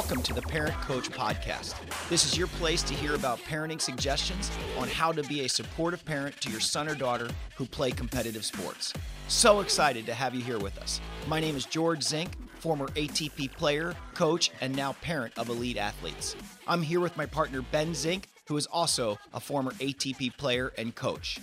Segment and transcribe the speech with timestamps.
[0.00, 1.74] Welcome to the Parent Coach Podcast.
[2.08, 6.02] This is your place to hear about parenting suggestions on how to be a supportive
[6.06, 8.94] parent to your son or daughter who play competitive sports.
[9.28, 11.02] So excited to have you here with us.
[11.28, 12.30] My name is George Zink,
[12.60, 16.34] former ATP player, coach, and now parent of elite athletes.
[16.66, 20.94] I'm here with my partner Ben Zink, who is also a former ATP player and
[20.94, 21.38] coach.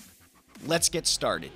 [0.65, 1.51] Let's get started.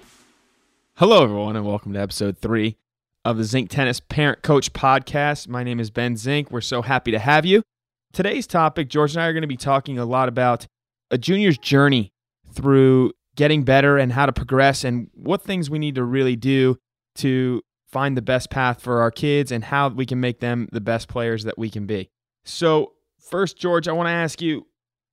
[0.97, 2.77] Hello, everyone, and welcome to episode three
[3.23, 5.47] of the Zink Tennis Parent Coach Podcast.
[5.47, 6.49] My name is Ben Zink.
[6.49, 7.63] We're so happy to have you.
[8.13, 10.65] Today's topic, George and I are going to be talking a lot about
[11.11, 12.11] a junior's journey
[12.53, 16.77] through getting better and how to progress and what things we need to really do
[17.15, 20.81] to find the best path for our kids and how we can make them the
[20.81, 22.09] best players that we can be.
[22.43, 24.67] So, first, George, I want to ask you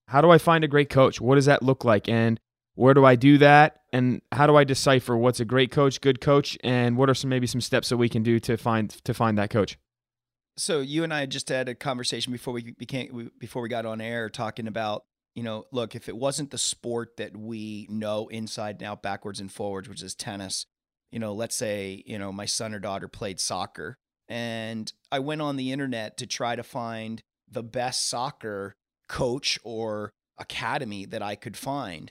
[0.06, 1.20] how do I find a great coach?
[1.20, 2.08] What does that look like?
[2.08, 2.40] And
[2.78, 3.80] where do I do that?
[3.92, 7.28] And how do I decipher what's a great coach, good coach, and what are some
[7.28, 9.76] maybe some steps that we can do to find to find that coach?
[10.56, 14.00] So you and I just had a conversation before we became before we got on
[14.00, 15.02] air talking about
[15.34, 19.40] you know look if it wasn't the sport that we know inside and out backwards
[19.40, 20.66] and forwards which is tennis
[21.12, 23.96] you know let's say you know my son or daughter played soccer
[24.28, 28.74] and I went on the internet to try to find the best soccer
[29.08, 32.10] coach or academy that I could find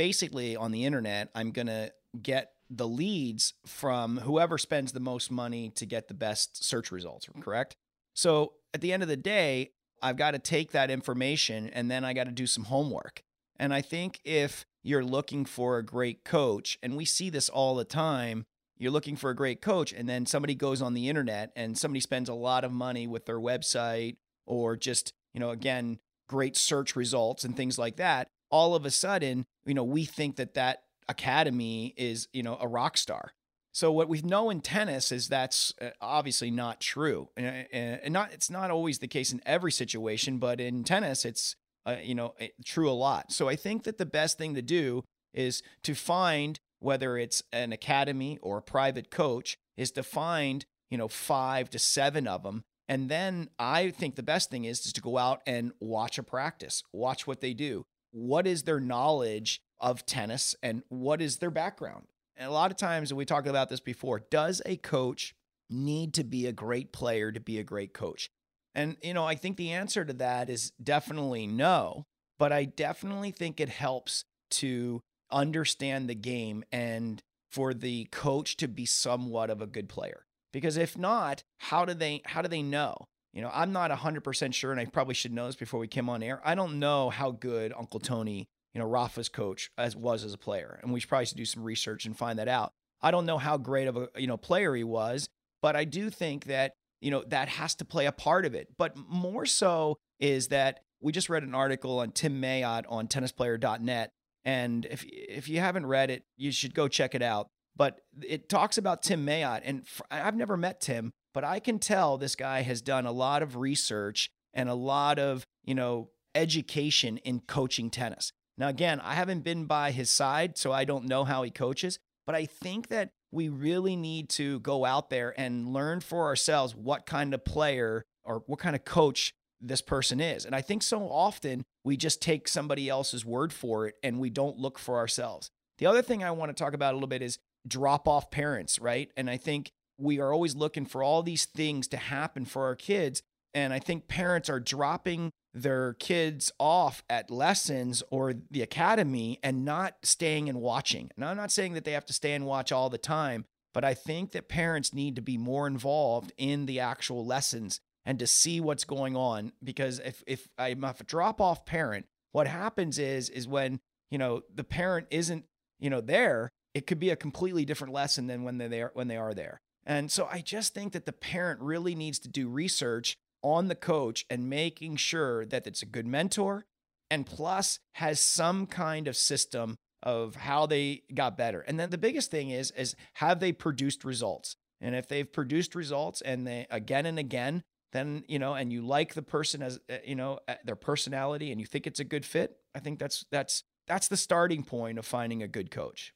[0.00, 5.30] basically on the internet, I'm going to get the leads from whoever spends the most
[5.30, 7.76] money to get the best search results, correct?
[8.14, 12.02] So at the end of the day, I've got to take that information and then
[12.02, 13.20] I got to do some homework.
[13.58, 17.74] And I think if you're looking for a great coach, and we see this all
[17.74, 18.46] the time,
[18.78, 22.00] you're looking for a great coach, and then somebody goes on the internet and somebody
[22.00, 26.96] spends a lot of money with their website or just, you know, again, great search
[26.96, 30.82] results and things like that all of a sudden, you know, we think that that
[31.08, 33.30] academy is, you know, a rock star.
[33.70, 38.50] So what we know in tennis is that's uh, obviously not true, and not it's
[38.50, 41.54] not always the case in every situation, but in tennis it's
[41.86, 43.30] uh, you know true a lot.
[43.30, 47.72] So I think that the best thing to do is to find whether it's an
[47.72, 52.64] academy or a private coach is to find you know five to seven of them
[52.90, 56.24] and then I think the best thing is, is to go out and watch a
[56.24, 61.50] practice, watch what they do, what is their knowledge of tennis and what is their
[61.50, 62.06] background?
[62.36, 65.34] And a lot of times, and we talked about this before, does a coach
[65.68, 68.30] need to be a great player to be a great coach?
[68.74, 72.04] And, you know, I think the answer to that is definitely no,
[72.38, 75.00] but I definitely think it helps to
[75.30, 80.24] understand the game and for the coach to be somewhat of a good player.
[80.52, 83.06] Because if not, how do they how do they know?
[83.32, 86.08] You know, I'm not 100% sure, and I probably should know this before we came
[86.08, 86.40] on air.
[86.44, 90.38] I don't know how good Uncle Tony, you know, Rafa's coach as was as a
[90.38, 92.72] player, and we should probably do some research and find that out.
[93.02, 95.28] I don't know how great of a you know player he was,
[95.62, 98.68] but I do think that you know that has to play a part of it.
[98.76, 104.10] But more so is that we just read an article on Tim Mayotte on tennisplayer.net,
[104.44, 107.48] and if if you haven't read it, you should go check it out.
[107.76, 112.16] But it talks about Tim Mayotte, and I've never met Tim, but I can tell
[112.16, 117.18] this guy has done a lot of research and a lot of, you know, education
[117.18, 118.32] in coaching tennis.
[118.58, 121.98] Now, again, I haven't been by his side, so I don't know how he coaches,
[122.26, 126.74] but I think that we really need to go out there and learn for ourselves
[126.74, 130.44] what kind of player or what kind of coach this person is.
[130.44, 134.30] And I think so often we just take somebody else's word for it and we
[134.30, 135.50] don't look for ourselves.
[135.78, 138.78] The other thing I want to talk about a little bit is drop off parents,
[138.78, 139.10] right?
[139.16, 139.70] And I think
[140.00, 143.22] we are always looking for all these things to happen for our kids.
[143.52, 149.64] And I think parents are dropping their kids off at lessons or the academy and
[149.64, 151.10] not staying and watching.
[151.16, 153.44] And I'm not saying that they have to stay and watch all the time,
[153.74, 158.18] but I think that parents need to be more involved in the actual lessons and
[158.20, 159.52] to see what's going on.
[159.62, 164.42] Because if, if I'm a drop off parent, what happens is, is when, you know,
[164.54, 165.44] the parent isn't,
[165.80, 169.08] you know, there, it could be a completely different lesson than when they're there, when
[169.08, 169.60] they are there.
[169.84, 173.74] And so I just think that the parent really needs to do research on the
[173.74, 176.66] coach and making sure that it's a good mentor
[177.10, 181.60] and plus has some kind of system of how they got better.
[181.60, 184.56] And then the biggest thing is is have they produced results?
[184.80, 187.62] And if they've produced results and they again and again,
[187.92, 191.50] then you know, and you like the person as uh, you know, uh, their personality
[191.50, 194.98] and you think it's a good fit, I think that's that's that's the starting point
[194.98, 196.14] of finding a good coach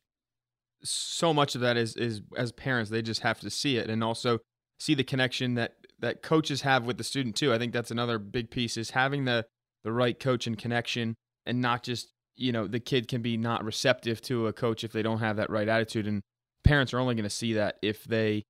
[0.85, 4.05] so much of that is is as parents they just have to see it and
[4.05, 4.39] also
[4.79, 7.53] see the connection that that coaches have with the student too.
[7.53, 9.47] I think that's another big piece is having the
[9.83, 11.15] the right coach and connection
[11.47, 14.93] and not just you know the kid can be not receptive to a coach if
[14.93, 16.23] they don't have that right attitude and
[16.65, 18.43] parents are only going to see that if they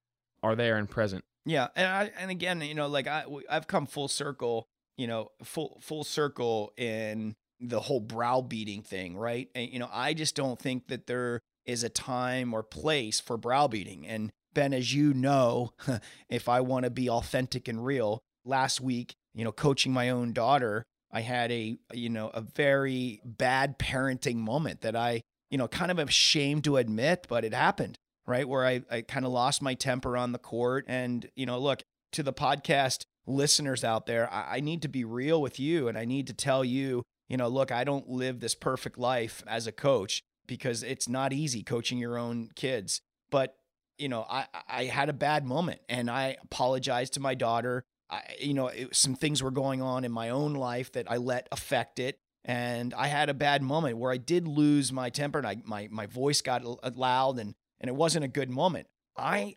[0.43, 1.25] are there and present.
[1.45, 4.67] Yeah, and I and again, you know, like I I've come full circle,
[4.97, 9.49] you know, full full circle in the whole browbeating thing, right?
[9.55, 13.37] And you know, I just don't think that there is a time or place for
[13.37, 14.07] browbeating.
[14.07, 15.73] And Ben, as you know,
[16.29, 20.33] if I want to be authentic and real, last week, you know, coaching my own
[20.33, 25.69] daughter, I had a you know a very bad parenting moment that I you know
[25.69, 28.49] kind of ashamed to admit, but it happened right?
[28.49, 30.85] Where I, I kind of lost my temper on the court.
[30.89, 31.83] And, you know, look,
[32.13, 35.99] to the podcast listeners out there, I, I need to be real with you and
[35.99, 39.67] I need to tell you, you know, look, I don't live this perfect life as
[39.67, 43.01] a coach because it's not easy coaching your own kids.
[43.31, 43.57] But,
[43.99, 47.85] you know, I, I had a bad moment and I apologized to my daughter.
[48.11, 51.17] I, you know, it, some things were going on in my own life that I
[51.17, 52.19] let affect it.
[52.45, 55.89] And I had a bad moment where I did lose my temper and I, my,
[55.91, 58.87] my voice got uh, loud and and it wasn't a good moment.
[59.15, 59.57] I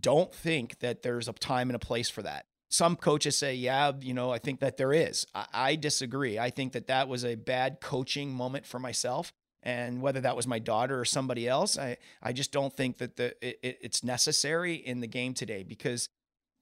[0.00, 2.46] don't think that there's a time and a place for that.
[2.70, 5.26] Some coaches say, yeah, you know, I think that there is.
[5.32, 6.38] I, I disagree.
[6.38, 9.32] I think that that was a bad coaching moment for myself.
[9.62, 13.16] And whether that was my daughter or somebody else, I, I just don't think that
[13.16, 16.08] the it, it's necessary in the game today because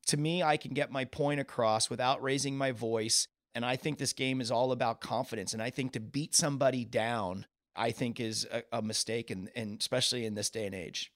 [0.06, 3.26] to me, I can get my point across without raising my voice.
[3.54, 5.52] And I think this game is all about confidence.
[5.52, 7.46] And I think to beat somebody down
[7.76, 11.12] I think is a, a mistake, and and especially in this day and age.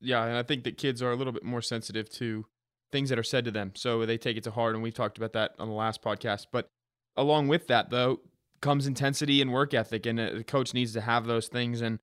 [0.00, 2.46] Yeah, and I think that kids are a little bit more sensitive to
[2.90, 5.16] things that are said to them, so they take it to heart, and we talked
[5.16, 6.46] about that on the last podcast.
[6.52, 6.66] But
[7.16, 8.20] along with that, though,
[8.62, 11.82] comes intensity and work ethic, and uh, the coach needs to have those things.
[11.82, 11.98] And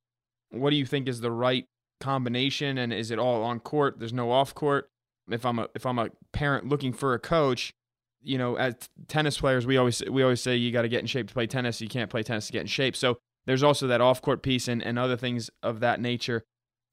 [0.51, 1.65] what do you think is the right
[1.99, 2.77] combination?
[2.77, 3.97] And is it all on court?
[3.97, 4.89] There's no off court.
[5.29, 7.73] If I'm a if I'm a parent looking for a coach,
[8.21, 8.75] you know, as
[9.07, 11.47] tennis players, we always we always say you got to get in shape to play
[11.47, 11.81] tennis.
[11.81, 12.95] You can't play tennis to get in shape.
[12.95, 16.43] So there's also that off court piece and, and other things of that nature.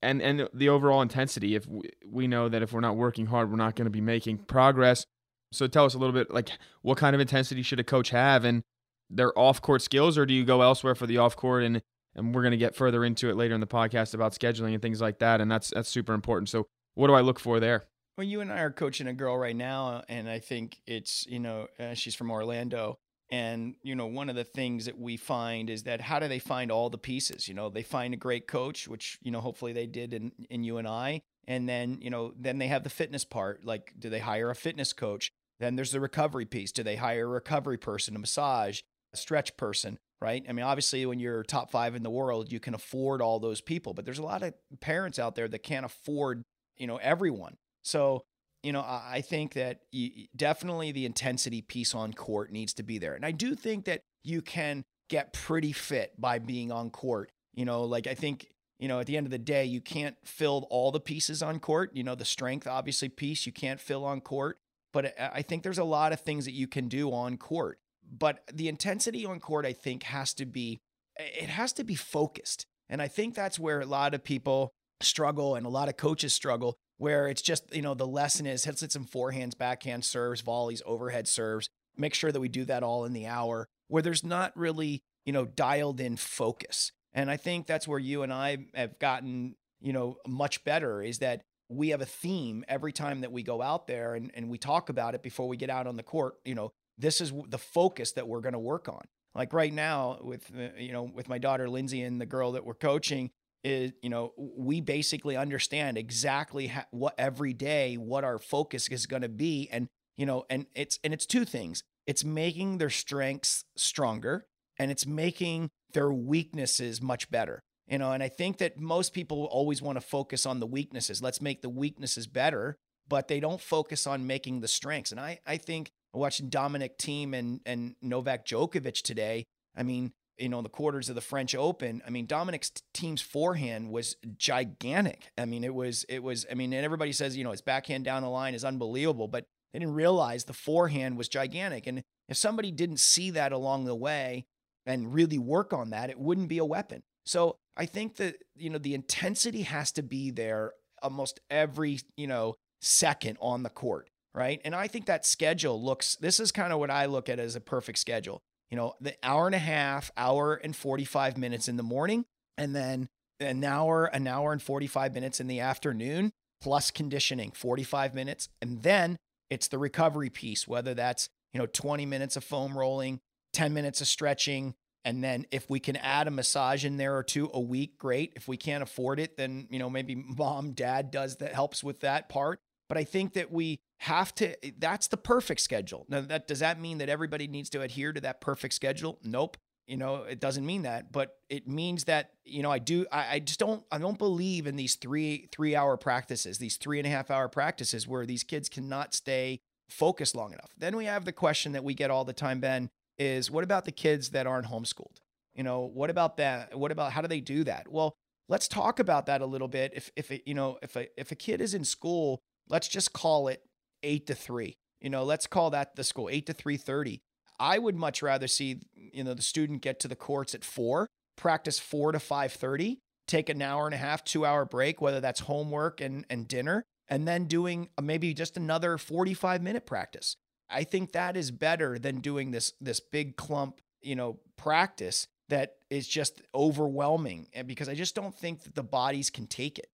[0.02, 1.54] And, and the overall intensity.
[1.54, 4.02] If we, we know that if we're not working hard, we're not going to be
[4.02, 5.06] making progress.
[5.52, 6.50] So tell us a little bit like
[6.82, 8.62] what kind of intensity should a coach have and
[9.10, 11.62] their off court skills, or do you go elsewhere for the off court?
[11.62, 11.82] And
[12.14, 14.80] and we're going to get further into it later in the podcast about scheduling and
[14.80, 15.40] things like that.
[15.40, 16.48] And that's that's super important.
[16.48, 17.84] So what do I look for there?
[18.16, 21.38] Well, you and I are coaching a girl right now, and I think it's you
[21.38, 22.98] know uh, she's from Orlando,
[23.30, 26.38] and, you know, one of the things that we find is that how do they
[26.38, 27.48] find all the pieces?
[27.48, 30.62] You know, they find a great coach, which, you know, hopefully they did in, in
[30.62, 31.22] you and I.
[31.48, 33.64] And then, you know, then they have the fitness part.
[33.64, 35.32] Like, do they hire a fitness coach?
[35.58, 36.70] Then there's the recovery piece.
[36.70, 38.80] Do they hire a recovery person, a massage,
[39.16, 39.98] stretch person?
[40.20, 40.42] Right.
[40.48, 43.60] I mean, obviously, when you're top five in the world, you can afford all those
[43.60, 46.42] people, but there's a lot of parents out there that can't afford,
[46.78, 47.56] you know, everyone.
[47.84, 48.22] So
[48.66, 52.98] you know, I think that you, definitely the intensity piece on court needs to be
[52.98, 53.14] there.
[53.14, 57.30] And I do think that you can get pretty fit by being on court.
[57.54, 58.48] You know, like I think,
[58.80, 61.60] you know, at the end of the day, you can't fill all the pieces on
[61.60, 61.92] court.
[61.94, 64.58] You know, the strength, obviously, piece you can't fill on court.
[64.92, 67.78] But uh, I think there's a lot of things that you can do on court.
[68.10, 70.78] But the intensity on court, I think, has to be,
[71.18, 72.64] it has to be focused.
[72.88, 74.70] And I think that's where a lot of people
[75.00, 78.64] struggle and a lot of coaches struggle where it's just, you know, the lesson is
[78.64, 81.68] hit some forehands, backhand serves, volleys, overhead serves.
[81.96, 85.32] Make sure that we do that all in the hour where there's not really, you
[85.32, 86.92] know, dialed in focus.
[87.12, 91.18] And I think that's where you and I have gotten, you know, much better is
[91.18, 94.58] that we have a theme every time that we go out there and, and we
[94.58, 96.34] talk about it before we get out on the court.
[96.44, 99.02] You know, this is the focus that we're going to work on.
[99.34, 102.64] Like right now with, uh, you know, with my daughter Lindsay and the girl that
[102.64, 103.30] we're coaching,
[103.66, 109.06] is you know we basically understand exactly ha- what every day what our focus is
[109.06, 112.90] going to be and you know and it's and it's two things it's making their
[112.90, 114.46] strengths stronger
[114.78, 119.48] and it's making their weaknesses much better you know and i think that most people
[119.50, 122.76] always want to focus on the weaknesses let's make the weaknesses better
[123.08, 127.34] but they don't focus on making the strengths and i i think watching Dominic Thiem
[127.34, 129.46] and and Novak Djokovic today
[129.76, 133.90] I mean you know, the quarters of the French Open, I mean, Dominic's Thiem's forehand
[133.90, 135.30] was gigantic.
[135.38, 138.04] I mean, it was, it was, I mean, and everybody says, you know, his backhand
[138.04, 141.86] down the line is unbelievable, but they didn't realize the forehand was gigantic.
[141.86, 144.44] And if somebody didn't see that along the way
[144.84, 147.02] and really work on that, it wouldn't be a weapon.
[147.24, 152.26] So I think that, you know, the intensity has to be there almost every, you
[152.26, 154.10] know, second on the court.
[154.36, 154.60] Right.
[154.66, 157.56] And I think that schedule looks, this is kind of what I look at as
[157.56, 161.76] a perfect schedule you know, the hour and a half, hour and 45 minutes in
[161.76, 162.24] the morning,
[162.58, 168.14] and then an hour, an hour and 45 minutes in the afternoon, plus conditioning, 45
[168.14, 168.48] minutes.
[168.60, 169.16] And then
[169.50, 173.20] it's the recovery piece, whether that's, you know, 20 minutes of foam rolling,
[173.52, 174.74] 10 minutes of stretching.
[175.04, 178.32] And then if we can add a massage in there or two a week, great.
[178.34, 182.00] If we can't afford it, then, you know, maybe mom, dad does that helps with
[182.00, 182.58] that part.
[182.88, 186.06] But I think that we have to, eh, that's the perfect schedule.
[186.08, 189.18] Now, that does that mean that everybody needs to adhere to that perfect schedule?
[189.24, 189.56] Nope.
[189.86, 193.34] You know, it doesn't mean that, but it means that, you know, I do, I,
[193.34, 197.06] I just don't, I don't believe in these three, three hour practices, these three and
[197.06, 200.72] a half hour practices where these kids cannot stay focused long enough.
[200.76, 203.84] Then we have the question that we get all the time, Ben, is what about
[203.84, 205.18] the kids that aren't homeschooled?
[205.54, 206.76] You know, what about that?
[206.76, 207.86] What about how do they do that?
[207.88, 208.14] Well,
[208.48, 209.92] let's talk about that a little bit.
[209.94, 213.12] If if it, you know, if a if a kid is in school, let's just
[213.12, 213.62] call it
[214.02, 214.76] 8 to 3.
[215.00, 217.20] You know, let's call that the school 8 to 3:30.
[217.58, 221.06] I would much rather see, you know, the student get to the courts at 4,
[221.36, 226.00] practice 4 to 5:30, take an hour and a half, 2-hour break, whether that's homework
[226.00, 230.36] and and dinner, and then doing maybe just another 45 minute practice.
[230.68, 235.76] I think that is better than doing this this big clump, you know, practice that
[235.90, 239.86] is just overwhelming and because I just don't think that the bodies can take it.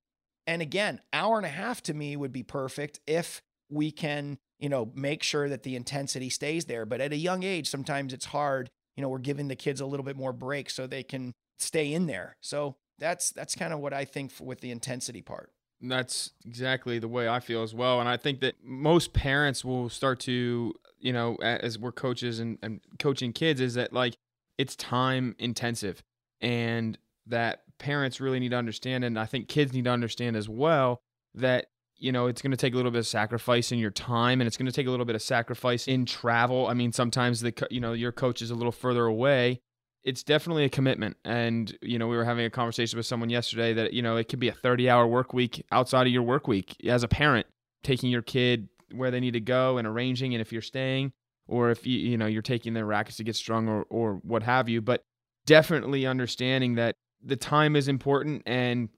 [0.46, 4.68] And again, hour and a half to me would be perfect if we can, you
[4.68, 6.84] know, make sure that the intensity stays there.
[6.84, 8.70] But at a young age, sometimes it's hard.
[8.96, 11.92] You know, we're giving the kids a little bit more break so they can stay
[11.92, 12.36] in there.
[12.40, 15.52] So that's that's kind of what I think with the intensity part.
[15.80, 17.98] That's exactly the way I feel as well.
[17.98, 22.58] And I think that most parents will start to, you know, as we're coaches and,
[22.62, 24.14] and coaching kids, is that like
[24.58, 26.02] it's time intensive
[26.40, 30.48] and that parents really need to understand and I think kids need to understand as
[30.48, 31.02] well
[31.34, 34.40] that you know it's going to take a little bit of sacrifice in your time
[34.40, 36.68] and it's going to take a little bit of sacrifice in travel.
[36.68, 39.60] I mean sometimes the you know your coach is a little further away.
[40.04, 43.72] It's definitely a commitment and you know we were having a conversation with someone yesterday
[43.74, 46.76] that you know it could be a 30-hour work week outside of your work week
[46.86, 47.46] as a parent
[47.82, 51.12] taking your kid where they need to go and arranging and if you're staying
[51.48, 54.42] or if you you know you're taking their rackets to get strong or or what
[54.42, 55.02] have you but
[55.46, 58.88] definitely understanding that the time is important and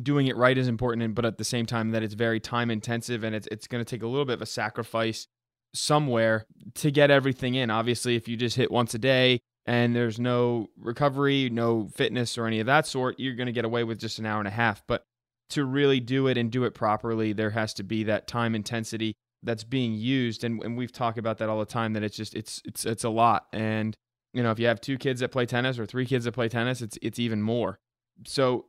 [0.00, 3.24] doing it right is important but at the same time that it's very time intensive
[3.24, 5.26] and it's it's going to take a little bit of a sacrifice
[5.74, 7.70] somewhere to get everything in.
[7.70, 12.46] Obviously if you just hit once a day and there's no recovery no fitness or
[12.46, 14.52] any of that sort you're going to get away with just an hour and a
[14.52, 14.82] half.
[14.86, 15.04] But
[15.50, 19.14] to really do it and do it properly there has to be that time intensity
[19.42, 22.34] that's being used and, and we've talked about that all the time that it's just
[22.34, 23.46] it's it's it's a lot.
[23.52, 23.96] And
[24.32, 26.48] you know if you have two kids that play tennis or three kids that play
[26.48, 27.78] tennis it's it's even more
[28.26, 28.66] so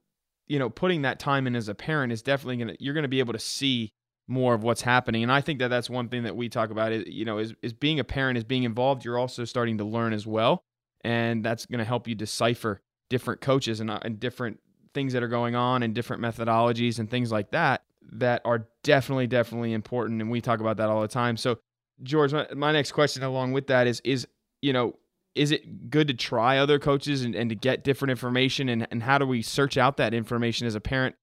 [0.47, 3.03] you know putting that time in as a parent is definitely going to you're going
[3.03, 3.91] to be able to see
[4.27, 6.91] more of what's happening and i think that that's one thing that we talk about
[6.91, 9.83] is you know is, is being a parent is being involved you're also starting to
[9.83, 10.63] learn as well
[11.03, 14.59] and that's going to help you decipher different coaches and, uh, and different
[14.93, 19.27] things that are going on and different methodologies and things like that that are definitely,
[19.27, 20.21] definitely important.
[20.21, 21.37] And we talk about that all the time.
[21.37, 21.59] So,
[22.03, 24.27] George, my, my next question along with that is, is,
[24.61, 24.95] you know,
[25.35, 28.69] is it good to try other coaches and, and to get different information?
[28.69, 31.15] And, and how do we search out that information as a parent?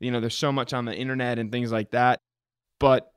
[0.00, 2.20] You know, there's so much on the internet and things like that,
[2.78, 3.10] but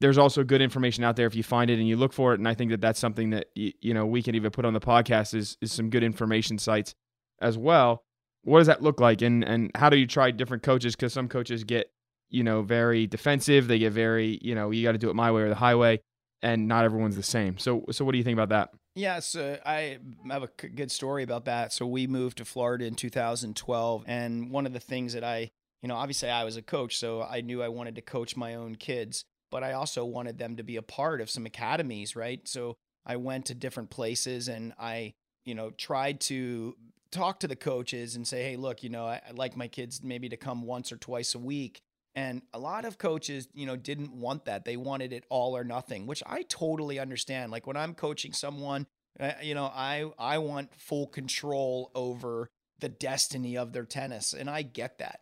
[0.00, 2.38] there's also good information out there if you find it and you look for it.
[2.38, 4.72] And I think that that's something that, you, you know, we can even put on
[4.72, 6.94] the podcast is, is some good information sites
[7.40, 8.02] as well.
[8.44, 9.22] What does that look like?
[9.22, 10.96] And, and how do you try different coaches?
[10.96, 11.90] Cause some coaches get
[12.32, 13.68] you know, very defensive.
[13.68, 16.00] They get very, you know, you got to do it my way or the highway,
[16.40, 17.58] and not everyone's the same.
[17.58, 18.70] So, so what do you think about that?
[18.94, 21.72] Yes, uh, I have a good story about that.
[21.72, 25.88] So we moved to Florida in 2012, and one of the things that I, you
[25.88, 28.74] know, obviously I was a coach, so I knew I wanted to coach my own
[28.74, 32.46] kids, but I also wanted them to be a part of some academies, right?
[32.46, 35.14] So I went to different places and I,
[35.46, 36.76] you know, tried to
[37.10, 40.02] talk to the coaches and say, hey, look, you know, I, would like my kids
[40.02, 41.80] maybe to come once or twice a week
[42.14, 44.64] and a lot of coaches, you know, didn't want that.
[44.64, 47.50] They wanted it all or nothing, which I totally understand.
[47.50, 48.86] Like when I'm coaching someone,
[49.18, 52.48] uh, you know, I I want full control over
[52.80, 55.20] the destiny of their tennis, and I get that.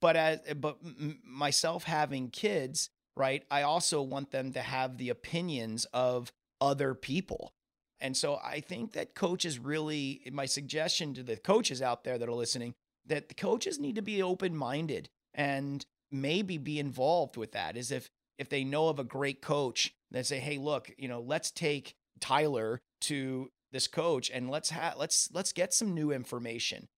[0.00, 0.78] But as but
[1.24, 3.44] myself having kids, right?
[3.50, 7.52] I also want them to have the opinions of other people.
[8.00, 12.28] And so I think that coaches really, my suggestion to the coaches out there that
[12.28, 12.74] are listening,
[13.06, 17.90] that the coaches need to be open minded and maybe be involved with that is
[17.90, 21.50] if if they know of a great coach that say hey look you know let's
[21.50, 26.88] take tyler to this coach and let's have let's let's get some new information.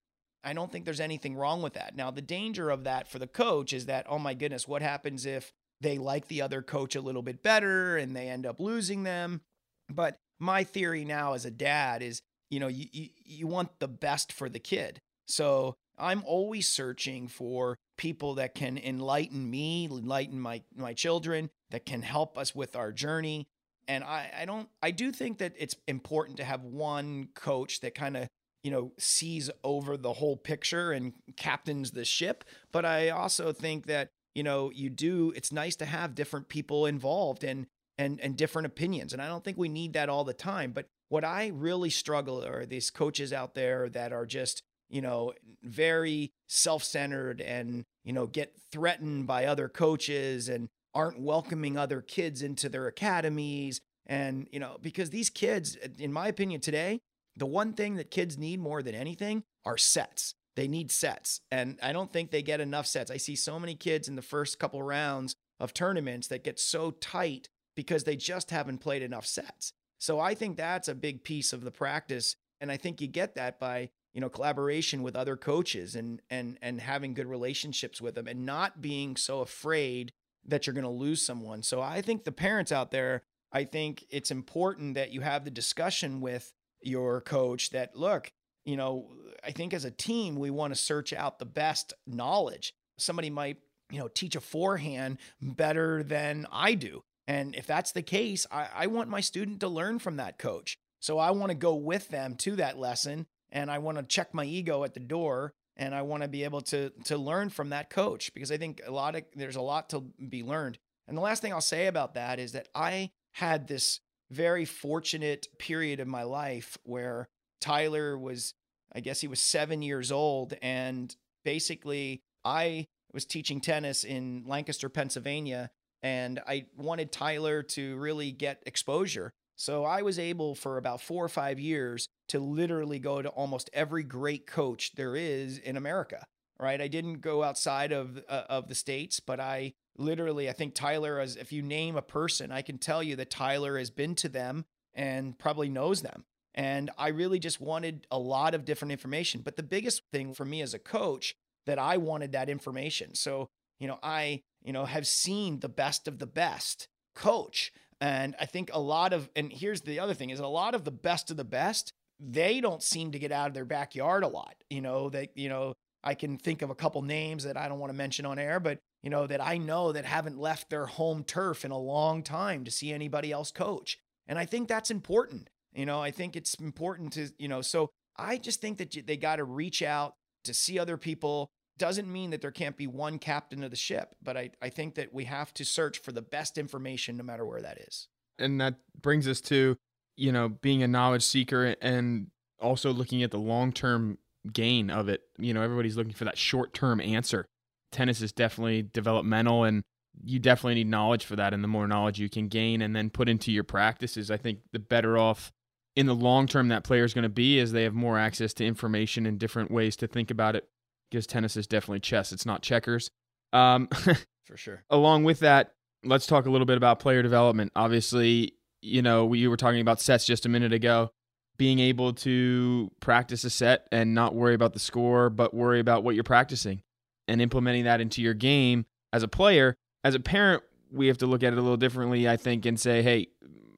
[0.43, 1.95] I don't think there's anything wrong with that.
[1.95, 5.25] Now the danger of that for the coach is that oh my goodness what happens
[5.25, 5.51] if
[5.81, 9.41] they like the other coach a little bit better and they end up losing them?
[9.89, 13.87] But my theory now as a dad is you know you, you, you want the
[13.87, 14.99] best for the kid.
[15.27, 21.85] So I'm always searching for people that can enlighten me, enlighten my my children, that
[21.85, 23.47] can help us with our journey.
[23.87, 27.95] And I, I don't I do think that it's important to have one coach that
[27.95, 28.27] kind of
[28.63, 32.43] you know sees over the whole picture and captains the ship.
[32.71, 36.85] But I also think that you know, you do, it's nice to have different people
[36.85, 37.67] involved and,
[37.97, 39.13] and, and different opinions.
[39.13, 40.71] And I don't think we need that all the time.
[40.71, 45.33] But what I really struggle are these coaches out there that are just, you know,
[45.63, 52.01] very self centered and, you know, get threatened by other coaches and aren't welcoming other
[52.01, 53.81] kids into their academies.
[54.05, 56.99] And, you know, because these kids, in my opinion, today,
[57.35, 60.35] the one thing that kids need more than anything are sets.
[60.55, 61.39] They need sets.
[61.49, 63.09] And I don't think they get enough sets.
[63.09, 66.91] I see so many kids in the first couple rounds of tournaments that get so
[66.91, 69.71] tight because they just haven't played enough sets.
[69.99, 72.35] So I think that's a big piece of the practice.
[72.59, 76.57] And I think you get that by, you know, collaboration with other coaches and and
[76.61, 80.11] and having good relationships with them and not being so afraid
[80.45, 81.63] that you're going to lose someone.
[81.63, 85.51] So I think the parents out there, I think it's important that you have the
[85.51, 86.51] discussion with
[86.81, 88.31] your coach that look,
[88.65, 89.09] you know,
[89.43, 92.73] I think as a team, we want to search out the best knowledge.
[92.97, 93.57] Somebody might,
[93.91, 97.03] you know, teach a forehand better than I do.
[97.27, 100.77] And if that's the case, I, I want my student to learn from that coach.
[100.99, 104.33] So I want to go with them to that lesson and I want to check
[104.33, 107.69] my ego at the door and I want to be able to to learn from
[107.69, 110.77] that coach because I think a lot of there's a lot to be learned.
[111.07, 115.47] And the last thing I'll say about that is that I had this very fortunate
[115.57, 117.27] period of my life where
[117.59, 118.53] Tyler was
[118.93, 120.53] I guess he was seven years old.
[120.61, 121.15] And
[121.45, 128.63] basically, I was teaching tennis in Lancaster, Pennsylvania, and I wanted Tyler to really get
[128.65, 129.33] exposure.
[129.61, 133.69] So I was able for about four or five years to literally go to almost
[133.73, 136.25] every great coach there is in America.
[136.59, 136.81] Right?
[136.81, 141.19] I didn't go outside of uh, of the states, but I literally I think Tyler
[141.19, 144.29] as if you name a person, I can tell you that Tyler has been to
[144.29, 144.65] them
[144.95, 146.23] and probably knows them.
[146.55, 149.41] And I really just wanted a lot of different information.
[149.41, 151.35] But the biggest thing for me as a coach
[151.67, 153.13] that I wanted that information.
[153.13, 153.47] So,
[153.79, 157.71] you know, I, you know, have seen the best of the best coach.
[158.01, 160.83] And I think a lot of, and here's the other thing is a lot of
[160.83, 164.27] the best of the best, they don't seem to get out of their backyard a
[164.27, 164.55] lot.
[164.69, 165.73] You know, they, you know,
[166.03, 168.59] I can think of a couple names that I don't want to mention on air,
[168.59, 172.23] but you know, that I know that haven't left their home turf in a long
[172.23, 173.97] time to see anybody else coach.
[174.27, 175.49] And I think that's important.
[175.73, 179.17] You know, I think it's important to, you know, so I just think that they
[179.17, 181.49] got to reach out to see other people.
[181.81, 184.93] Doesn't mean that there can't be one captain of the ship, but I, I think
[184.93, 188.07] that we have to search for the best information no matter where that is.
[188.37, 189.75] And that brings us to,
[190.15, 192.27] you know, being a knowledge seeker and
[192.59, 194.19] also looking at the long term
[194.53, 195.23] gain of it.
[195.39, 197.47] You know, everybody's looking for that short term answer.
[197.91, 199.81] Tennis is definitely developmental and
[200.23, 201.51] you definitely need knowledge for that.
[201.51, 204.59] And the more knowledge you can gain and then put into your practices, I think
[204.71, 205.51] the better off
[205.95, 208.53] in the long term that player is going to be as they have more access
[208.53, 210.69] to information and different ways to think about it
[211.11, 213.11] because tennis is definitely chess it's not checkers.
[213.53, 213.87] Um,
[214.45, 214.83] for sure.
[214.89, 217.71] along with that let's talk a little bit about player development.
[217.75, 221.11] Obviously you know we were talking about sets just a minute ago.
[221.57, 226.03] Being able to practice a set and not worry about the score but worry about
[226.03, 226.81] what you're practicing
[227.27, 229.75] and implementing that into your game as a player.
[230.03, 232.77] As a parent we have to look at it a little differently i think and
[232.77, 233.27] say hey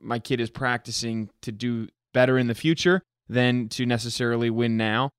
[0.01, 5.09] my kid is practicing to do better in the future than to necessarily win now.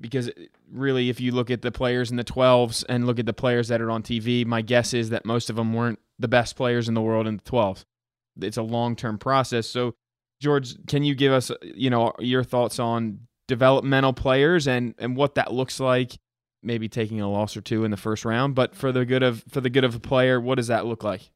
[0.00, 0.32] Because uh,
[0.72, 3.68] really, if you look at the players in the 12s and look at the players
[3.68, 6.88] that are on TV, my guess is that most of them weren't the best players
[6.88, 7.84] in the world in the 12s.
[8.40, 9.66] It's a long term process.
[9.66, 9.94] So,
[10.40, 15.16] George, can you give us, uh, you know, your thoughts on developmental players and and
[15.16, 16.18] what that looks like?
[16.62, 19.44] Maybe taking a loss or two in the first round, but for the good of
[19.48, 21.30] for the good of a player, what does that look like?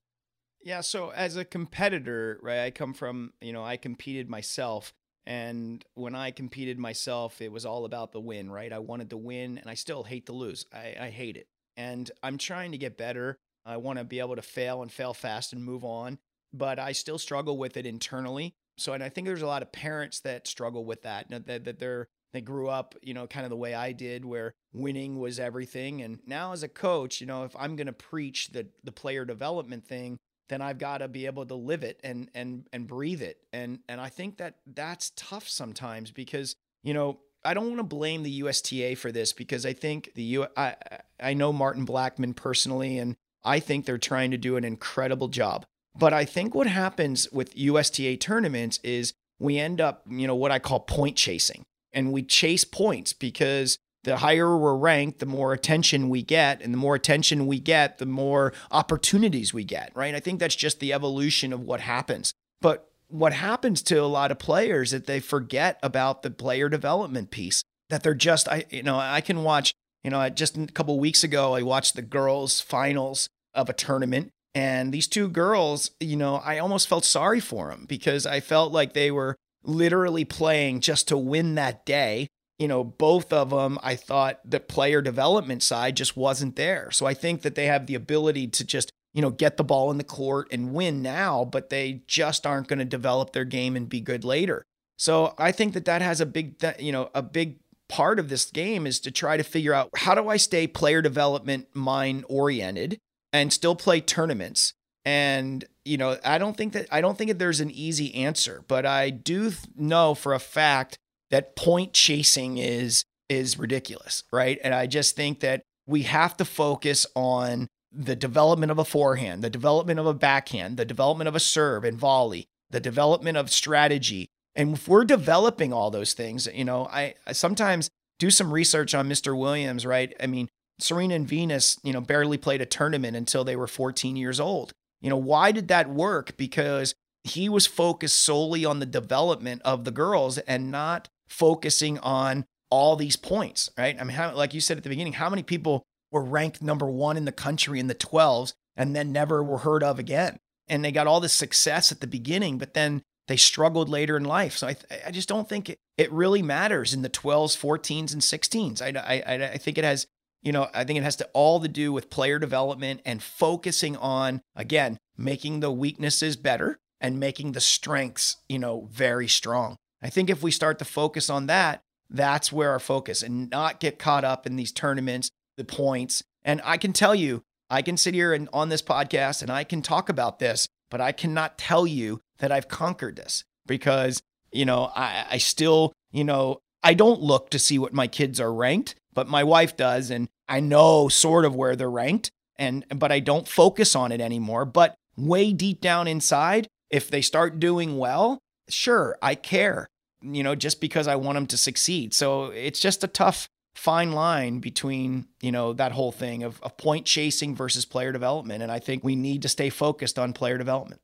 [0.65, 4.95] Yeah, so as a competitor, right, I come from, you know, I competed myself
[5.27, 8.73] and when I competed myself, it was all about the win, right?
[8.73, 10.67] I wanted to win and I still hate to lose.
[10.73, 11.47] I, I hate it.
[11.77, 13.39] And I'm trying to get better.
[13.65, 16.19] I want to be able to fail and fail fast and move on,
[16.53, 18.53] but I still struggle with it internally.
[18.77, 21.79] So, and I think there's a lot of parents that struggle with that, that, that
[21.79, 25.39] they're, they grew up, you know, kind of the way I did, where winning was
[25.39, 26.03] everything.
[26.03, 29.25] And now as a coach, you know, if I'm going to preach the, the player
[29.25, 33.23] development thing, then I've got to be able to live it and and and breathe
[33.23, 33.39] it.
[33.53, 37.85] And and I think that that's tough sometimes because you know I don't want to
[37.85, 40.77] blame the USTA for this because I think the U I
[41.21, 45.67] I know Martin Blackman personally and I think they're trying to do an incredible job.
[45.97, 50.51] But I think what happens with USTA tournaments is we end up, you know, what
[50.51, 51.65] I call point chasing.
[51.93, 56.63] And we chase points because the higher we're ranked, the more attention we get.
[56.63, 60.15] And the more attention we get, the more opportunities we get, right?
[60.15, 62.33] I think that's just the evolution of what happens.
[62.61, 66.69] But what happens to a lot of players is that they forget about the player
[66.69, 70.67] development piece, that they're just, I, you know, I can watch, you know, just a
[70.67, 74.31] couple weeks ago, I watched the girls' finals of a tournament.
[74.55, 78.73] And these two girls, you know, I almost felt sorry for them because I felt
[78.73, 82.29] like they were literally playing just to win that day.
[82.59, 86.91] You know, both of them, I thought the player development side just wasn't there.
[86.91, 89.91] So I think that they have the ability to just, you know, get the ball
[89.91, 93.75] in the court and win now, but they just aren't going to develop their game
[93.75, 94.65] and be good later.
[94.97, 98.51] So I think that that has a big, you know, a big part of this
[98.51, 102.99] game is to try to figure out how do I stay player development mind oriented
[103.33, 104.73] and still play tournaments.
[105.05, 108.65] And you know, I don't think that I don't think that there's an easy answer,
[108.69, 110.99] but I do know for a fact
[111.35, 114.59] that point chasing is is ridiculous, right?
[114.63, 119.43] And I just think that we have to focus on the development of a forehand,
[119.43, 123.51] the development of a backhand, the development of a serve and volley, the development of
[123.51, 124.29] strategy.
[124.55, 127.89] And if we're developing all those things, you know, I, I sometimes
[128.21, 129.37] do some research on Mr.
[129.37, 130.15] Williams, right?
[130.21, 134.15] I mean, Serena and Venus, you know, barely played a tournament until they were 14
[134.15, 134.71] years old.
[135.01, 136.37] You know, why did that work?
[136.37, 136.95] Because
[137.25, 142.97] he was focused solely on the development of the girls and not focusing on all
[142.97, 143.97] these points, right?
[144.01, 146.87] I mean, how, like you said at the beginning, how many people were ranked number
[146.87, 150.39] one in the country in the 12s and then never were heard of again?
[150.69, 154.25] And they got all this success at the beginning, but then they struggled later in
[154.25, 154.57] life.
[154.57, 158.23] So I, I just don't think it, it really matters in the 12s, 14s, and
[158.23, 158.83] 16s.
[158.83, 160.07] I, I, I think it has
[160.45, 163.97] you know, I think it has to all to do with player development and focusing
[163.97, 169.77] on, again, making the weaknesses better and making the strengths, you know, very strong.
[170.05, 173.81] I think if we start to focus on that, that's where our focus and not
[173.81, 176.23] get caught up in these tournaments, the points.
[176.45, 179.65] And I can tell you, I can sit here and on this podcast and I
[179.65, 184.67] can talk about this, but I cannot tell you that I've conquered this because, you
[184.67, 188.53] know, I, I still, you know, I don't look to see what my kids are
[188.53, 193.11] ranked but my wife does and I know sort of where they're ranked and but
[193.11, 197.97] I don't focus on it anymore but way deep down inside if they start doing
[197.97, 199.87] well sure I care
[200.25, 202.15] you know just because I want them to succeed.
[202.15, 206.77] So it's just a tough fine line between you know that whole thing of, of
[206.77, 210.59] point chasing versus player development and I think we need to stay focused on player
[210.59, 211.01] development.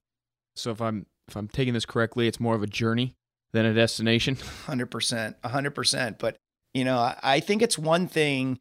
[0.55, 3.17] So if I'm if I'm taking this correctly it's more of a journey
[3.53, 4.37] than a destination?
[4.67, 6.37] 100% 100% but
[6.73, 8.59] you know, I think it's one thing.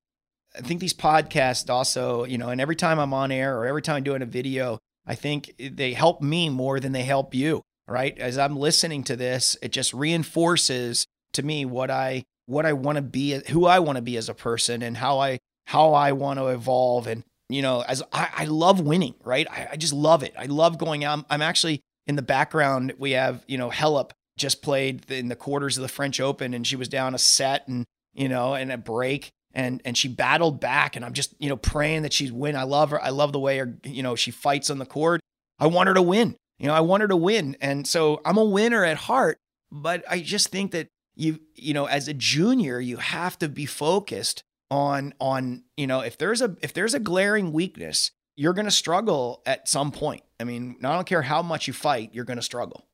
[0.56, 3.82] I think these podcasts also, you know, and every time I'm on air or every
[3.82, 7.62] time I'm doing a video, I think they help me more than they help you,
[7.90, 8.18] right?
[8.18, 12.96] As I'm listening to this, it just reinforces to me what I what I want
[12.96, 16.12] to be, who I want to be as a person, and how I how I
[16.14, 17.08] want to evolve.
[17.08, 19.48] And you know, as I, I love winning, right?
[19.50, 20.34] I, I, just love it.
[20.38, 21.20] I love going out.
[21.20, 22.94] I'm, I'm actually in the background.
[22.98, 26.66] We have you know Halep just played in the quarters of the French Open, and
[26.66, 29.30] she was down a set, and you know, and a break.
[29.54, 32.56] And and she battled back, and I'm just you know praying that she's win.
[32.56, 33.04] I love her.
[33.04, 35.22] I love the way her you know she fights on the court.
[35.60, 36.36] I want her to win.
[36.60, 39.38] You know, I want her to win, and so I'm a winner at heart.
[39.72, 43.66] But I just think that you you know as a junior you have to be
[43.66, 48.66] focused on on you know if there's a if there's a glaring weakness you're going
[48.66, 52.24] to struggle at some point i mean i don't care how much you fight you're
[52.24, 52.86] going to struggle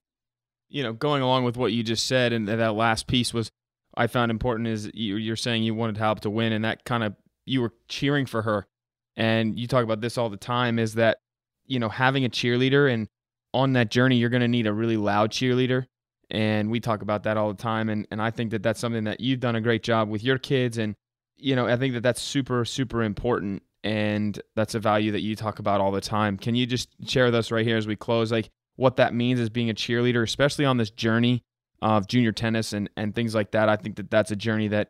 [0.70, 3.52] you know going along with what you just said and that last piece was
[3.98, 7.16] I found important is you're saying you wanted Halep to win, and that kind of
[7.46, 8.68] you were cheering for her,
[9.16, 10.80] and you talk about this all the time.
[10.80, 11.20] Is that
[11.66, 13.08] you know having a cheerleader and
[13.56, 15.86] on that journey you're going to need a really loud cheerleader,
[16.30, 17.90] and we talk about that all the time.
[17.90, 20.38] And and I think that that's something that you've done a great job with your
[20.38, 20.96] kids, and
[21.38, 25.36] you know I think that that's super super important, and that's a value that you
[25.36, 26.38] talk about all the time.
[26.38, 29.40] Can you just share with us right here as we close, like what that means
[29.40, 31.44] as being a cheerleader, especially on this journey
[31.82, 33.70] of junior tennis and, and things like that.
[33.70, 34.90] I think that that's a journey that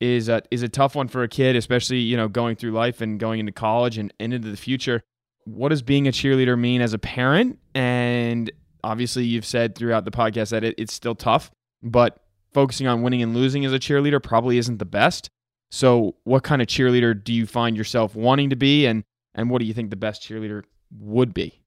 [0.00, 3.00] is a, is a tough one for a kid, especially, you know, going through life
[3.00, 5.02] and going into college and, and into the future.
[5.46, 7.58] What does being a cheerleader mean as a parent?
[7.74, 8.50] And
[8.84, 11.50] obviously you've said throughout the podcast that it, it's still tough,
[11.82, 15.28] but focusing on winning and losing as a cheerleader probably isn't the best.
[15.70, 19.04] So what kind of cheerleader do you find yourself wanting to be and
[19.34, 20.62] and what do you think the best cheerleader
[20.98, 21.62] would be?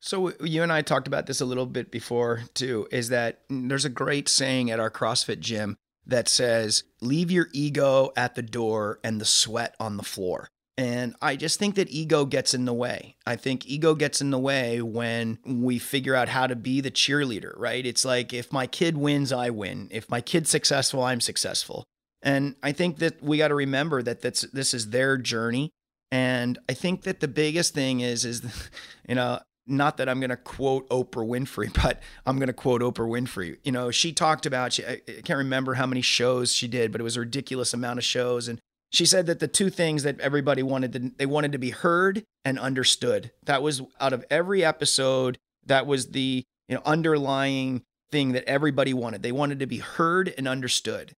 [0.00, 3.84] So you and I talked about this a little bit before too is that there's
[3.84, 9.00] a great saying at our CrossFit gym that says leave your ego at the door
[9.02, 10.48] and the sweat on the floor.
[10.76, 13.14] And I just think that ego gets in the way.
[13.26, 16.90] I think ego gets in the way when we figure out how to be the
[16.90, 17.86] cheerleader, right?
[17.86, 19.88] It's like if my kid wins, I win.
[19.92, 21.84] If my kid's successful, I'm successful.
[22.22, 25.70] And I think that we got to remember that that's, this is their journey.
[26.10, 28.42] And I think that the biggest thing is, is,
[29.08, 32.80] you know, not that I'm going to quote Oprah Winfrey, but I'm going to quote
[32.82, 33.58] Oprah Winfrey.
[33.62, 37.00] You know, she talked about, she, I can't remember how many shows she did, but
[37.00, 38.48] it was a ridiculous amount of shows.
[38.48, 38.58] And
[38.94, 42.22] She said that the two things that everybody wanted to, they wanted to be heard
[42.44, 43.32] and understood.
[43.42, 48.94] That was out of every episode, that was the you know underlying thing that everybody
[48.94, 49.24] wanted.
[49.24, 51.12] They wanted to be heard and understood.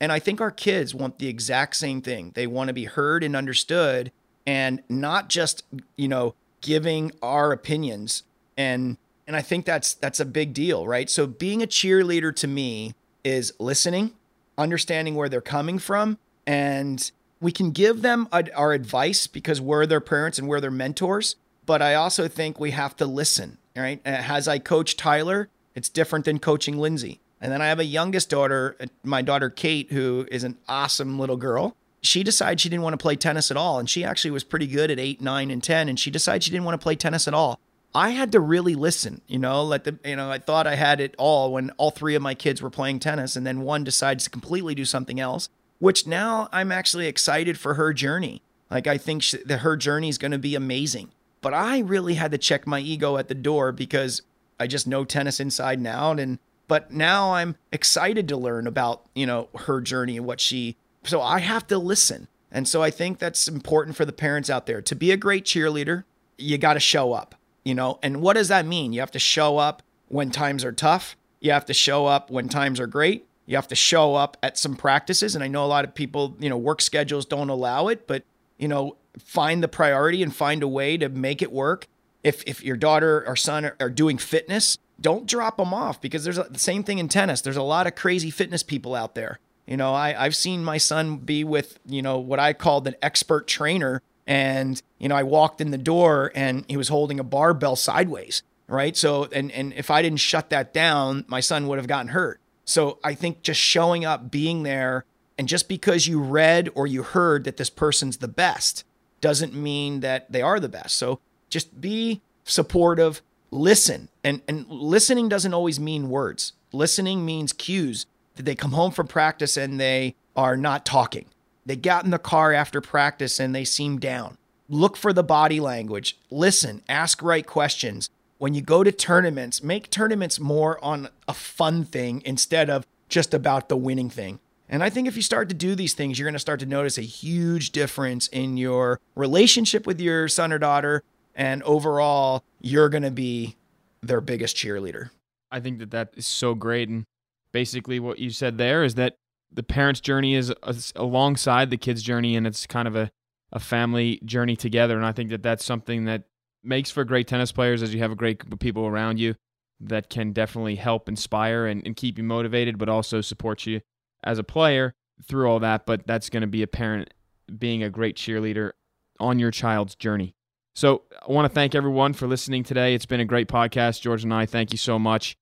[0.00, 2.32] And I think our kids want the exact same thing.
[2.34, 4.10] They want to be heard and understood
[4.44, 5.62] and not just,
[5.96, 8.24] you know, giving our opinions
[8.56, 8.96] and
[9.28, 11.08] and I think that's that's a big deal, right?
[11.08, 14.14] So being a cheerleader to me is listening,
[14.58, 20.00] understanding where they're coming from and we can give them our advice because we're their
[20.00, 24.00] parents and we're their mentors, but I also think we have to listen, right?
[24.04, 27.20] Uh, as I coach Tyler, it's different than coaching Lindsay.
[27.40, 31.18] And then I have a youngest daughter, uh, my daughter Kate, who is an awesome
[31.18, 31.74] little girl.
[32.02, 33.78] She decided she didn't want to play tennis at all.
[33.78, 35.88] And she actually was pretty good at eight, nine, and 10.
[35.88, 37.58] And she decided she didn't want to play tennis at all.
[37.94, 41.00] I had to really listen, you know, let the, you know, I thought I had
[41.00, 43.34] it all when all three of my kids were playing tennis.
[43.36, 45.48] And then one decides to completely do something else,
[45.80, 48.42] which now I'm actually excited for her journey.
[48.70, 51.10] Like, I think she, that her journey is going to be amazing.
[51.40, 54.22] But I really had to check my ego at the door because
[54.60, 56.20] I just know tennis inside and out.
[56.20, 56.38] And
[56.68, 61.20] but now I'm excited to learn about, you know, her journey and what she so
[61.20, 62.28] I have to listen.
[62.52, 64.82] And so I think that's important for the parents out there.
[64.82, 66.04] To be a great cheerleader,
[66.36, 67.98] you got to show up, you know?
[68.02, 68.92] And what does that mean?
[68.92, 71.16] You have to show up when times are tough.
[71.40, 73.26] You have to show up when times are great.
[73.50, 75.34] You have to show up at some practices.
[75.34, 78.22] And I know a lot of people, you know, work schedules don't allow it, but,
[78.58, 81.88] you know, find the priority and find a way to make it work
[82.22, 86.22] if if your daughter or son are, are doing fitness, don't drop them off because
[86.22, 87.40] there's a, the same thing in tennis.
[87.40, 89.40] There's a lot of crazy fitness people out there.
[89.66, 92.94] You know, I, I've seen my son be with, you know, what I called an
[93.02, 94.02] expert trainer.
[94.26, 98.42] And, you know, I walked in the door and he was holding a barbell sideways.
[98.68, 98.96] Right.
[98.96, 102.39] So, and, and if I didn't shut that down, my son would have gotten hurt.
[102.70, 105.04] So I think just showing up, being there,
[105.36, 108.84] and just because you read or you heard that this person's the best
[109.20, 110.96] doesn't mean that they are the best.
[110.96, 114.08] So just be supportive, listen.
[114.22, 116.52] And and listening doesn't always mean words.
[116.72, 118.06] Listening means cues.
[118.36, 121.26] That they come home from practice and they are not talking.
[121.66, 124.38] They got in the car after practice and they seem down.
[124.68, 126.16] Look for the body language.
[126.30, 128.08] Listen, ask right questions.
[128.40, 133.34] When you go to tournaments, make tournaments more on a fun thing instead of just
[133.34, 134.38] about the winning thing.
[134.66, 136.66] And I think if you start to do these things, you're going to start to
[136.66, 141.02] notice a huge difference in your relationship with your son or daughter,
[141.34, 143.56] and overall, you're going to be
[144.02, 145.10] their biggest cheerleader.
[145.50, 146.88] I think that that is so great.
[146.88, 147.04] And
[147.52, 149.16] basically, what you said there is that
[149.52, 153.10] the parent's journey is uh, alongside the kid's journey, and it's kind of a,
[153.52, 154.96] a family journey together.
[154.96, 156.22] And I think that that's something that
[156.62, 159.34] makes for great tennis players as you have a great group of people around you
[159.80, 163.80] that can definitely help inspire and, and keep you motivated, but also support you
[164.22, 164.94] as a player
[165.26, 165.86] through all that.
[165.86, 167.12] But that's going to be a parent
[167.58, 168.72] being a great cheerleader
[169.18, 170.34] on your child's journey.
[170.74, 172.94] So I want to thank everyone for listening today.
[172.94, 174.00] It's been a great podcast.
[174.00, 175.36] George and I, thank you so much.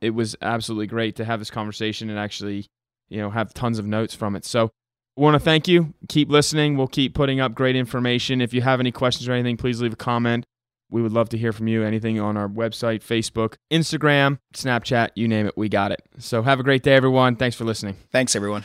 [0.00, 2.66] It was absolutely great to have this conversation and actually,
[3.08, 4.44] you know, have tons of notes from it.
[4.44, 4.70] So
[5.16, 5.94] I want to thank you.
[6.08, 6.76] Keep listening.
[6.76, 8.40] We'll keep putting up great information.
[8.40, 10.44] If you have any questions or anything, please leave a comment.
[10.90, 11.82] We would love to hear from you.
[11.82, 16.02] Anything on our website, Facebook, Instagram, Snapchat, you name it, we got it.
[16.18, 17.36] So have a great day, everyone.
[17.36, 17.96] Thanks for listening.
[18.12, 18.64] Thanks, everyone.